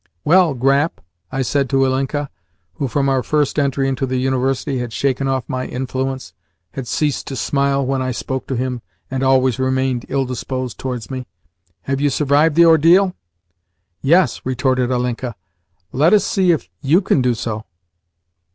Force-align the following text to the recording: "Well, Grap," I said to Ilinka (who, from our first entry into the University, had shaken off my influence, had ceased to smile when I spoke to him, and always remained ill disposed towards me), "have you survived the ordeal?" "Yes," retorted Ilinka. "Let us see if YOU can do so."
"Well, 0.25 0.55
Grap," 0.55 0.93
I 1.31 1.43
said 1.43 1.69
to 1.69 1.85
Ilinka 1.85 2.27
(who, 2.73 2.87
from 2.87 3.07
our 3.07 3.21
first 3.21 3.59
entry 3.59 3.87
into 3.87 4.07
the 4.07 4.17
University, 4.17 4.79
had 4.79 4.91
shaken 4.93 5.27
off 5.27 5.47
my 5.47 5.67
influence, 5.67 6.33
had 6.71 6.87
ceased 6.87 7.27
to 7.27 7.35
smile 7.35 7.85
when 7.85 8.01
I 8.01 8.09
spoke 8.11 8.47
to 8.47 8.55
him, 8.55 8.81
and 9.11 9.21
always 9.21 9.59
remained 9.59 10.07
ill 10.09 10.25
disposed 10.25 10.79
towards 10.79 11.11
me), 11.11 11.27
"have 11.83 12.01
you 12.01 12.09
survived 12.09 12.55
the 12.55 12.65
ordeal?" 12.65 13.13
"Yes," 14.01 14.41
retorted 14.43 14.89
Ilinka. 14.89 15.35
"Let 15.91 16.13
us 16.13 16.25
see 16.25 16.51
if 16.51 16.67
YOU 16.81 17.01
can 17.01 17.21
do 17.21 17.35
so." 17.35 17.65